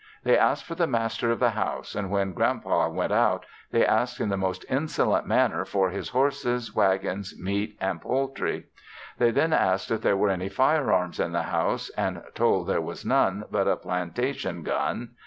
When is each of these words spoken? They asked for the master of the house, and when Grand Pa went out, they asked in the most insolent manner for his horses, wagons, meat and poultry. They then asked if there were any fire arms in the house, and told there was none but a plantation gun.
They 0.23 0.35
asked 0.35 0.63
for 0.63 0.73
the 0.73 0.87
master 0.87 1.29
of 1.29 1.37
the 1.39 1.51
house, 1.51 1.93
and 1.93 2.09
when 2.09 2.33
Grand 2.33 2.63
Pa 2.63 2.87
went 2.87 3.13
out, 3.13 3.45
they 3.69 3.85
asked 3.85 4.19
in 4.19 4.29
the 4.29 4.35
most 4.35 4.65
insolent 4.67 5.27
manner 5.27 5.63
for 5.63 5.91
his 5.91 6.09
horses, 6.09 6.73
wagons, 6.73 7.39
meat 7.39 7.77
and 7.79 8.01
poultry. 8.01 8.63
They 9.19 9.29
then 9.29 9.53
asked 9.53 9.91
if 9.91 10.01
there 10.01 10.17
were 10.17 10.31
any 10.31 10.49
fire 10.49 10.91
arms 10.91 11.19
in 11.19 11.33
the 11.33 11.43
house, 11.43 11.91
and 11.91 12.23
told 12.33 12.65
there 12.65 12.81
was 12.81 13.05
none 13.05 13.43
but 13.51 13.67
a 13.67 13.75
plantation 13.75 14.63
gun. 14.63 15.09